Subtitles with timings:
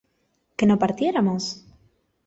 [0.57, 1.43] ¿que no partiéramos?